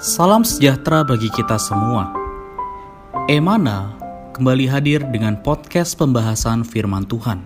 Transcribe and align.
Salam 0.00 0.48
sejahtera 0.48 1.04
bagi 1.04 1.28
kita 1.28 1.60
semua. 1.60 2.08
Emana 3.28 3.92
kembali 4.32 4.64
hadir 4.64 5.04
dengan 5.12 5.36
podcast 5.44 5.92
pembahasan 6.00 6.64
firman 6.64 7.04
Tuhan. 7.04 7.44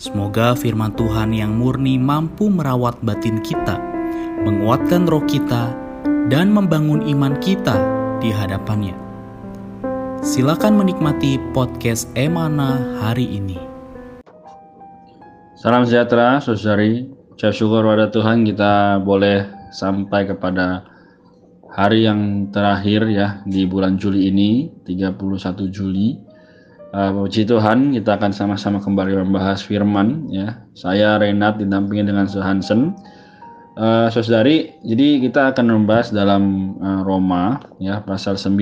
Semoga 0.00 0.56
firman 0.56 0.96
Tuhan 0.96 1.36
yang 1.36 1.52
murni 1.52 2.00
mampu 2.00 2.48
merawat 2.48 2.96
batin 3.04 3.44
kita, 3.44 3.76
menguatkan 4.48 5.04
roh 5.04 5.20
kita, 5.28 5.76
dan 6.32 6.48
membangun 6.48 7.04
iman 7.12 7.36
kita 7.44 7.76
di 8.24 8.32
hadapannya. 8.32 8.96
Silakan 10.24 10.80
menikmati 10.80 11.36
podcast 11.52 12.08
Emana 12.16 13.04
hari 13.04 13.36
ini. 13.36 13.60
Salam 15.60 15.84
sejahtera, 15.84 16.40
saudari. 16.40 17.04
Syukur 17.36 17.84
pada 17.84 18.08
Tuhan 18.08 18.48
kita 18.48 19.04
boleh 19.04 19.44
sampai 19.76 20.24
kepada 20.24 20.95
hari 21.72 22.06
yang 22.06 22.52
terakhir 22.54 23.06
ya 23.10 23.42
di 23.44 23.66
bulan 23.66 23.98
Juli 23.98 24.30
ini 24.30 24.70
31 24.86 25.18
Juli. 25.72 26.18
Uh, 26.94 27.12
Puji 27.12 27.44
Tuhan 27.44 27.92
kita 27.92 28.16
akan 28.16 28.30
sama-sama 28.30 28.78
kembali 28.78 29.26
membahas 29.26 29.60
firman 29.60 30.30
ya. 30.30 30.64
Saya 30.78 31.18
Renat 31.18 31.58
didampingi 31.58 32.06
dengan 32.06 32.30
Hansen. 32.30 32.94
Uh, 33.76 34.08
saudari 34.08 34.72
jadi 34.80 35.20
kita 35.20 35.52
akan 35.52 35.84
membahas 35.84 36.08
dalam 36.08 36.74
uh, 36.80 37.04
Roma 37.04 37.60
ya 37.76 38.00
pasal 38.00 38.40
9 38.40 38.56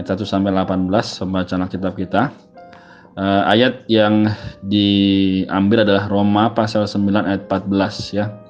ayat 0.00 0.06
1 0.08 0.24
sampai 0.24 0.54
18 0.56 0.88
pembacaan 0.92 1.68
kitab 1.68 1.92
kita. 1.98 2.32
Uh, 3.16 3.44
ayat 3.48 3.84
yang 3.88 4.28
diambil 4.64 5.84
adalah 5.84 6.08
Roma 6.08 6.52
pasal 6.52 6.88
9 6.88 7.28
ayat 7.28 7.48
14 7.48 8.16
ya 8.16 8.45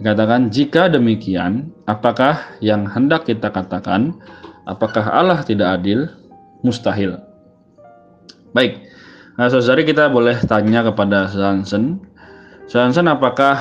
Dikatakan, 0.00 0.48
jika 0.48 0.88
demikian, 0.88 1.76
apakah 1.84 2.56
yang 2.64 2.88
hendak 2.88 3.28
kita 3.28 3.52
katakan, 3.52 4.16
apakah 4.64 5.04
Allah 5.04 5.44
tidak 5.44 5.76
adil? 5.76 6.08
Mustahil. 6.64 7.20
Baik, 8.56 8.80
nah, 9.36 9.52
saudari 9.52 9.84
kita 9.84 10.08
boleh 10.08 10.40
tanya 10.48 10.80
kepada 10.88 11.28
Sansen. 11.28 12.00
Sansen, 12.64 13.12
apakah 13.12 13.60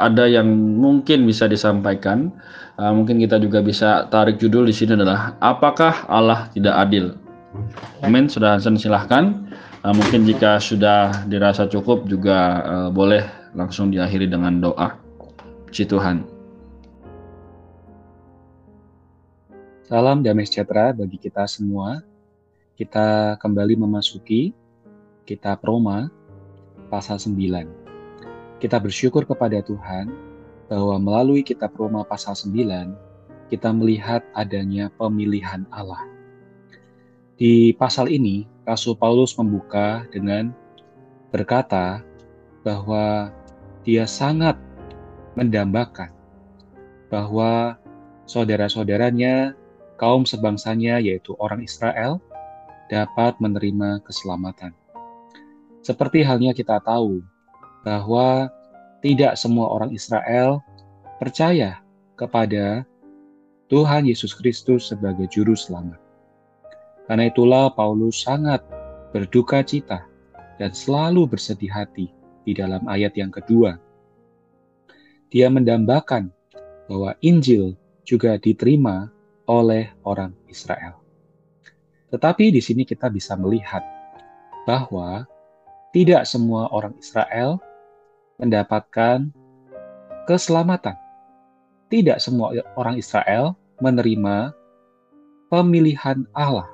ada 0.00 0.24
yang 0.24 0.48
mungkin 0.80 1.28
bisa 1.28 1.44
disampaikan? 1.44 2.32
Uh, 2.80 2.96
mungkin 2.96 3.20
kita 3.20 3.36
juga 3.36 3.60
bisa 3.60 4.08
tarik 4.08 4.40
judul 4.40 4.64
di 4.64 4.72
sini 4.72 4.96
adalah, 4.96 5.36
apakah 5.44 6.08
Allah 6.08 6.48
tidak 6.56 6.72
adil? 6.72 7.20
Amin, 8.00 8.32
sudah 8.32 8.56
Hansen 8.56 8.80
silahkan. 8.80 9.44
Uh, 9.84 9.92
mungkin 9.92 10.24
jika 10.24 10.56
sudah 10.56 11.28
dirasa 11.28 11.68
cukup 11.68 12.08
juga 12.08 12.64
uh, 12.64 12.88
boleh 12.88 13.28
langsung 13.52 13.92
diakhiri 13.92 14.24
dengan 14.24 14.56
doa. 14.64 15.09
Puji 15.70 15.86
Tuhan. 15.86 16.26
Salam 19.86 20.18
damai 20.18 20.42
sejahtera 20.42 20.90
bagi 20.90 21.14
kita 21.14 21.46
semua. 21.46 22.02
Kita 22.74 23.38
kembali 23.38 23.78
memasuki 23.78 24.50
kitab 25.22 25.62
Roma 25.62 26.10
pasal 26.90 27.22
9. 27.22 27.38
Kita 28.58 28.82
bersyukur 28.82 29.22
kepada 29.22 29.62
Tuhan 29.62 30.10
bahwa 30.66 30.98
melalui 30.98 31.46
kitab 31.46 31.70
Roma 31.78 32.02
pasal 32.02 32.34
9 32.34 32.50
kita 33.46 33.70
melihat 33.70 34.26
adanya 34.34 34.90
pemilihan 34.98 35.70
Allah. 35.70 36.02
Di 37.38 37.78
pasal 37.78 38.10
ini, 38.10 38.42
Rasul 38.66 38.98
Paulus 38.98 39.38
membuka 39.38 40.02
dengan 40.10 40.50
berkata 41.30 42.02
bahwa 42.66 43.30
dia 43.86 44.10
sangat 44.10 44.58
mendambakan 45.40 46.12
bahwa 47.08 47.80
saudara-saudaranya, 48.28 49.56
kaum 49.96 50.28
sebangsanya, 50.28 51.00
yaitu 51.00 51.32
orang 51.40 51.64
Israel, 51.64 52.20
dapat 52.92 53.40
menerima 53.40 54.04
keselamatan. 54.04 54.76
Seperti 55.80 56.20
halnya 56.20 56.52
kita 56.52 56.76
tahu 56.84 57.24
bahwa 57.82 58.52
tidak 59.00 59.32
semua 59.40 59.72
orang 59.72 59.96
Israel 59.96 60.60
percaya 61.16 61.80
kepada 62.20 62.84
Tuhan 63.72 64.04
Yesus 64.04 64.36
Kristus 64.36 64.92
sebagai 64.92 65.24
Juru 65.32 65.56
Selamat. 65.56 65.96
Karena 67.08 67.32
itulah 67.32 67.72
Paulus 67.72 68.22
sangat 68.22 68.60
berduka 69.10 69.64
cita 69.64 70.04
dan 70.60 70.70
selalu 70.76 71.26
bersedih 71.26 71.72
hati 71.72 72.12
di 72.44 72.52
dalam 72.52 72.84
ayat 72.86 73.16
yang 73.16 73.32
kedua 73.32 73.74
dia 75.30 75.46
mendambakan 75.46 76.34
bahwa 76.90 77.14
Injil 77.22 77.78
juga 78.02 78.34
diterima 78.34 79.06
oleh 79.46 79.94
orang 80.02 80.34
Israel. 80.50 80.98
Tetapi 82.10 82.50
di 82.50 82.58
sini 82.58 82.82
kita 82.82 83.06
bisa 83.06 83.38
melihat 83.38 83.86
bahwa 84.66 85.30
tidak 85.94 86.26
semua 86.26 86.66
orang 86.74 86.94
Israel 86.98 87.62
mendapatkan 88.42 89.30
keselamatan. 90.26 90.98
Tidak 91.90 92.18
semua 92.18 92.54
orang 92.74 92.98
Israel 92.98 93.54
menerima 93.82 94.54
pemilihan 95.50 96.26
Allah 96.34 96.70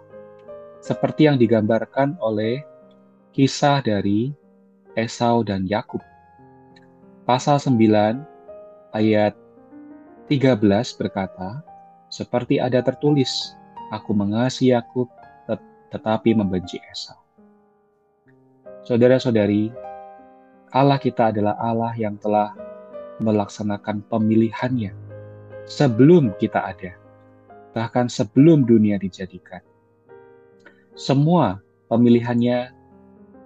seperti 0.84 1.24
yang 1.24 1.40
digambarkan 1.40 2.20
oleh 2.20 2.60
kisah 3.32 3.80
dari 3.80 4.32
Esau 4.92 5.40
dan 5.44 5.64
Yakub. 5.64 6.00
Pasal 7.24 7.56
9 7.60 8.35
ayat 8.94 9.34
13 10.30 10.62
berkata, 10.98 11.62
seperti 12.10 12.62
ada 12.62 12.82
tertulis, 12.82 13.54
aku 13.90 14.14
mengasihi 14.14 14.74
Yakub 14.74 15.10
tetapi 15.90 16.34
membenci 16.34 16.82
Esau. 16.90 17.18
Saudara-saudari, 18.82 19.70
Allah 20.74 20.98
kita 20.98 21.30
adalah 21.30 21.54
Allah 21.58 21.94
yang 21.94 22.18
telah 22.18 22.54
melaksanakan 23.22 24.04
pemilihannya 24.10 24.92
sebelum 25.64 26.34
kita 26.36 26.60
ada, 26.74 26.92
bahkan 27.72 28.10
sebelum 28.10 28.66
dunia 28.66 28.98
dijadikan. 28.98 29.62
Semua 30.98 31.62
pemilihannya 31.86 32.74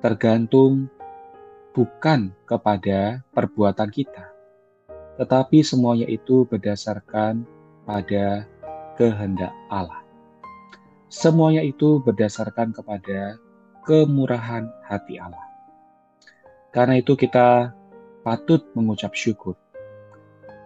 tergantung 0.01 0.89
bukan 1.77 2.33
kepada 2.49 3.23
perbuatan 3.37 3.89
kita, 3.93 4.30
tetapi 5.21 5.61
semuanya 5.61 6.09
itu 6.09 6.49
berdasarkan 6.49 7.45
pada 7.85 8.49
kehendak 8.97 9.53
Allah. 9.69 10.01
Semuanya 11.13 11.61
itu 11.61 12.01
berdasarkan 12.01 12.73
kepada 12.73 13.37
kemurahan 13.85 14.73
hati 14.89 15.21
Allah. 15.21 15.45
Karena 16.73 17.05
itu 17.05 17.21
kita 17.21 17.77
patut 18.25 18.65
mengucap 18.73 19.13
syukur. 19.13 19.61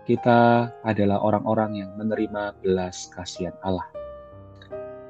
Kita 0.06 0.70
adalah 0.86 1.18
orang-orang 1.26 1.82
yang 1.82 1.90
menerima 1.98 2.54
belas 2.62 3.10
kasihan 3.10 3.58
Allah. 3.66 3.90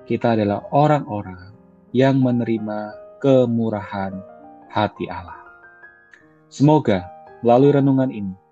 Kita 0.08 0.40
adalah 0.40 0.64
orang-orang 0.72 1.52
yang 1.92 2.16
menerima 2.16 2.96
kemurahan 3.20 4.16
hati 4.72 5.04
Allah. 5.12 5.36
Semoga 6.48 7.04
melalui 7.44 7.76
renungan 7.76 8.08
ini 8.08 8.43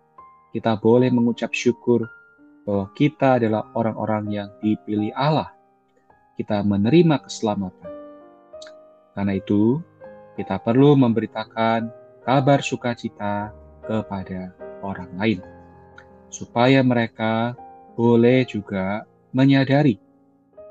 kita 0.53 0.77
boleh 0.77 1.09
mengucap 1.09 1.57
syukur 1.57 2.05
bahwa 2.69 2.93
kita 2.95 3.41
adalah 3.41 3.73
orang-orang 3.73 4.25
yang 4.31 4.49
dipilih 4.61 5.11
Allah. 5.17 5.51
Kita 6.37 6.61
menerima 6.61 7.25
keselamatan. 7.25 7.93
Karena 9.13 9.33
itu, 9.37 9.81
kita 10.37 10.57
perlu 10.61 10.97
memberitakan 10.97 11.93
kabar 12.25 12.65
sukacita 12.65 13.53
kepada 13.85 14.53
orang 14.81 15.11
lain, 15.19 15.41
supaya 16.33 16.81
mereka 16.81 17.53
boleh 17.93 18.49
juga 18.49 19.05
menyadari 19.37 20.01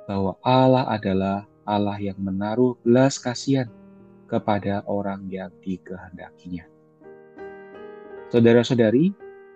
bahwa 0.10 0.34
Allah 0.42 0.89
adalah 0.89 1.45
Allah 1.66 1.98
yang 2.01 2.18
menaruh 2.18 2.74
belas 2.81 3.22
kasihan 3.22 3.69
kepada 4.25 4.81
orang 4.89 5.30
yang 5.30 5.54
dikehendakinya. 5.62 6.66
Saudara-saudari, 8.34 9.13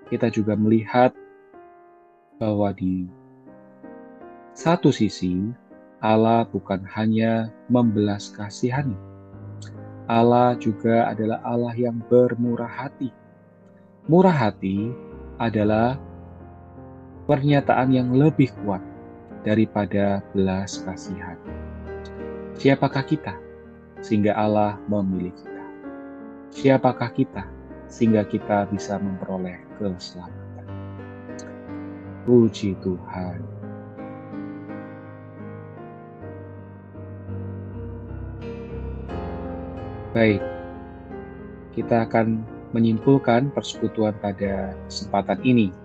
kita 0.09 0.29
juga 0.29 0.53
melihat 0.53 1.11
bahwa 2.37 2.69
di 2.75 3.09
satu 4.53 4.93
sisi 4.93 5.51
Allah 6.03 6.45
bukan 6.45 6.85
hanya 6.93 7.49
membelas 7.67 8.29
kasihani, 8.29 8.95
Allah 10.05 10.53
juga 10.61 11.09
adalah 11.09 11.41
Allah 11.41 11.73
yang 11.73 11.97
bermurah 12.05 12.69
hati. 12.69 13.09
Murah 14.05 14.37
hati 14.37 14.93
adalah 15.41 15.97
pernyataan 17.25 17.89
yang 17.89 18.13
lebih 18.13 18.53
kuat 18.61 18.85
daripada 19.41 20.21
belas 20.29 20.77
kasihan. 20.85 21.41
Siapakah 22.53 23.01
kita 23.01 23.33
sehingga 24.05 24.37
Allah 24.37 24.77
memilih 24.85 25.33
kita? 25.33 25.63
Siapakah 26.53 27.09
kita 27.09 27.43
sehingga 27.89 28.21
kita 28.29 28.69
bisa 28.69 29.01
memperoleh 29.01 29.64
keselamatan. 29.77 30.65
Puji 32.25 32.73
Tuhan. 32.81 33.39
Baik, 40.15 40.39
kita 41.75 42.07
akan 42.07 42.47
menyimpulkan 42.71 43.51
persekutuan 43.51 44.15
pada 44.23 44.71
kesempatan 44.87 45.43
ini 45.43 45.75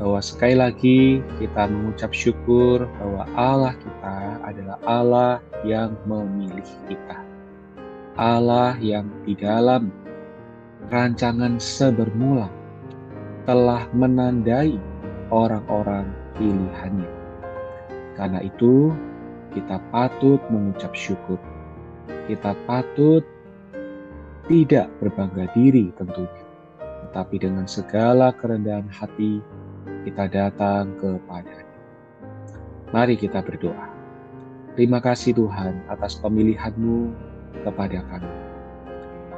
bahwa 0.00 0.20
sekali 0.20 0.56
lagi 0.56 1.00
kita 1.40 1.68
mengucap 1.68 2.12
syukur 2.12 2.88
bahwa 3.00 3.24
Allah 3.36 3.74
kita 3.76 4.16
adalah 4.44 4.78
Allah 4.88 5.32
yang 5.64 5.92
memilih 6.08 6.68
kita. 6.88 7.20
Allah 8.16 8.76
yang 8.80 9.08
di 9.24 9.36
dalam 9.36 9.92
rancangan 10.92 11.56
sebermula 11.60 12.59
telah 13.50 13.82
menandai 13.90 14.78
orang-orang 15.34 16.06
pilihannya. 16.38 17.10
Karena 18.14 18.46
itu, 18.46 18.94
kita 19.50 19.82
patut 19.90 20.38
mengucap 20.54 20.94
syukur. 20.94 21.34
Kita 22.30 22.54
patut 22.70 23.26
tidak 24.46 24.86
berbangga 25.02 25.50
diri 25.50 25.90
tentunya, 25.98 26.46
tetapi 26.78 27.42
dengan 27.42 27.66
segala 27.66 28.30
kerendahan 28.38 28.86
hati 28.86 29.42
kita 30.06 30.30
datang 30.30 30.94
kepadanya. 31.02 31.66
Mari 32.94 33.18
kita 33.18 33.42
berdoa. 33.42 33.90
Terima 34.78 35.02
kasih 35.02 35.34
Tuhan 35.34 35.90
atas 35.90 36.22
pemilihanmu 36.22 37.10
kepada 37.66 37.98
kami. 38.14 38.30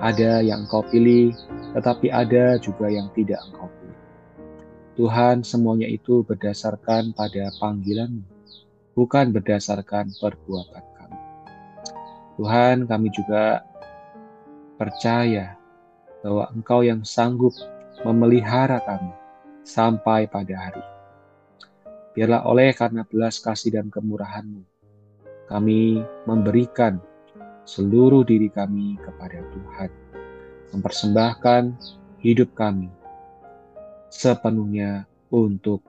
Ada 0.05 0.45
yang 0.45 0.69
engkau 0.69 0.85
pilih, 0.85 1.33
tetapi 1.73 2.13
ada 2.13 2.61
juga 2.61 2.93
yang 2.93 3.09
tidak 3.17 3.41
engkau 3.49 3.73
pilih. 3.73 3.82
Tuhan 4.93 5.41
semuanya 5.41 5.89
itu 5.89 6.21
berdasarkan 6.21 7.17
pada 7.17 7.49
panggilanmu, 7.57 8.29
bukan 8.93 9.33
berdasarkan 9.33 10.13
perbuatan 10.21 10.85
kami. 11.01 11.21
Tuhan 12.37 12.85
kami 12.85 13.09
juga 13.09 13.65
percaya 14.77 15.57
bahwa 16.21 16.45
Engkau 16.53 16.85
yang 16.85 17.01
sanggup 17.09 17.57
memelihara 18.05 18.85
kami 18.85 19.17
sampai 19.65 20.29
pada 20.29 20.61
hari. 20.61 20.85
Biarlah 22.13 22.45
oleh 22.45 22.77
karena 22.77 23.09
belas 23.09 23.41
kasih 23.41 23.73
dan 23.73 23.89
kemurahan-Mu, 23.89 24.61
kami 25.49 26.05
memberikan 26.29 27.01
seluruh 27.65 28.29
diri 28.29 28.53
kami 28.53 29.01
kepada 29.01 29.41
Tuhan, 29.41 29.91
mempersembahkan 30.77 31.63
hidup 32.21 32.53
kami 32.53 32.93
sepenuhnya 34.13 35.09
untuk 35.33 35.81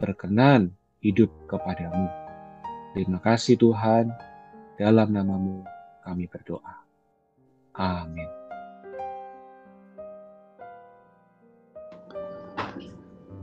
berkenan 0.00 0.72
hidup 1.04 1.28
kepadamu. 1.44 2.08
Terima 2.96 3.20
kasih 3.20 3.60
Tuhan, 3.60 4.08
dalam 4.80 5.12
namamu 5.12 5.60
kami 6.08 6.24
berdoa. 6.24 6.74
Amin. 7.76 8.28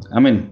Amin. 0.10 0.50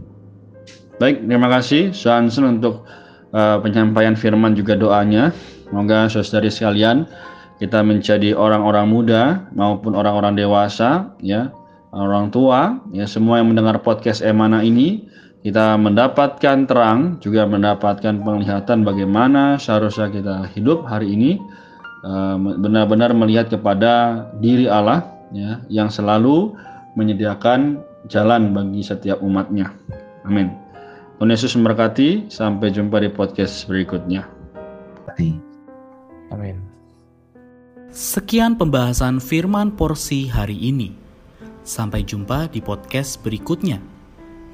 Baik, 1.02 1.26
terima 1.26 1.50
kasih 1.50 1.90
Sansen 1.90 2.62
untuk 2.62 2.86
uh, 3.34 3.58
penyampaian 3.66 4.14
firman 4.14 4.54
juga 4.54 4.78
doanya. 4.78 5.34
Semoga 5.66 6.06
saudari 6.06 6.54
sekalian 6.54 7.10
kita 7.58 7.82
menjadi 7.82 8.38
orang-orang 8.38 8.86
muda 8.86 9.50
maupun 9.58 9.98
orang-orang 9.98 10.38
dewasa 10.38 11.18
ya, 11.18 11.50
orang 11.94 12.34
tua 12.34 12.82
ya 12.90 13.06
semua 13.06 13.38
yang 13.40 13.54
mendengar 13.54 13.80
podcast 13.86 14.26
Emana 14.26 14.66
ini 14.66 15.06
kita 15.46 15.78
mendapatkan 15.78 16.66
terang 16.66 17.22
juga 17.22 17.46
mendapatkan 17.46 18.20
penglihatan 18.20 18.82
bagaimana 18.82 19.62
seharusnya 19.62 20.10
kita 20.10 20.36
hidup 20.52 20.88
hari 20.90 21.14
ini 21.14 21.38
Eh, 22.04 22.38
benar-benar 22.60 23.16
melihat 23.16 23.48
kepada 23.48 24.28
diri 24.44 24.68
Allah 24.68 25.08
ya 25.32 25.64
yang 25.72 25.88
selalu 25.88 26.52
menyediakan 27.00 27.80
jalan 28.12 28.52
bagi 28.52 28.84
setiap 28.84 29.24
umatnya. 29.24 29.72
Amin. 30.28 30.52
Tuhan 31.16 31.32
Yesus 31.32 31.56
memberkati. 31.56 32.28
Sampai 32.28 32.76
jumpa 32.76 33.00
di 33.00 33.08
podcast 33.08 33.64
berikutnya. 33.72 34.28
Amin. 36.36 36.60
Sekian 37.88 38.60
pembahasan 38.60 39.24
firman 39.24 39.72
porsi 39.72 40.28
hari 40.28 40.60
ini. 40.60 41.03
Sampai 41.64 42.04
jumpa 42.04 42.52
di 42.52 42.60
podcast 42.60 43.24
berikutnya. 43.24 43.80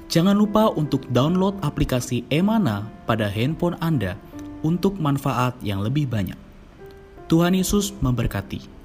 Jangan 0.06 0.38
lupa 0.38 0.70
untuk 0.70 1.02
download 1.10 1.58
aplikasi 1.62 2.22
Emana 2.30 2.86
pada 3.06 3.26
handphone 3.26 3.74
Anda 3.82 4.14
untuk 4.62 4.94
manfaat 5.02 5.58
yang 5.58 5.82
lebih 5.82 6.06
banyak. 6.06 6.38
Tuhan 7.26 7.58
Yesus 7.58 7.90
memberkati. 7.98 8.78